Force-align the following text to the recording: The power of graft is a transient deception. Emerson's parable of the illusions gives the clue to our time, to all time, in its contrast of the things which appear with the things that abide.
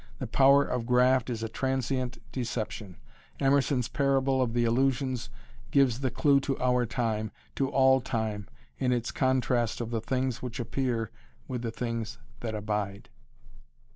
The 0.17 0.25
power 0.25 0.65
of 0.65 0.87
graft 0.87 1.29
is 1.29 1.43
a 1.43 1.47
transient 1.47 2.17
deception. 2.31 2.97
Emerson's 3.39 3.87
parable 3.87 4.41
of 4.41 4.55
the 4.55 4.65
illusions 4.65 5.29
gives 5.69 5.99
the 5.99 6.09
clue 6.09 6.39
to 6.39 6.57
our 6.59 6.87
time, 6.87 7.29
to 7.57 7.69
all 7.69 8.01
time, 8.01 8.47
in 8.79 8.91
its 8.91 9.11
contrast 9.11 9.79
of 9.79 9.91
the 9.91 10.01
things 10.01 10.41
which 10.41 10.59
appear 10.59 11.11
with 11.47 11.61
the 11.61 11.69
things 11.69 12.17
that 12.39 12.55
abide. 12.55 13.09